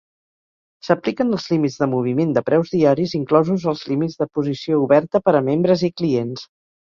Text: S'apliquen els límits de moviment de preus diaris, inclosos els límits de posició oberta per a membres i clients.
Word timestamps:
S'apliquen 0.85 1.33
els 1.35 1.43
límits 1.51 1.75
de 1.81 1.87
moviment 1.91 2.31
de 2.37 2.43
preus 2.47 2.71
diaris, 2.77 3.13
inclosos 3.19 3.67
els 3.73 3.85
límits 3.91 4.17
de 4.23 4.29
posició 4.39 4.81
oberta 4.87 5.23
per 5.29 5.35
a 5.39 5.45
membres 5.51 5.85
i 5.91 5.93
clients. 6.03 6.49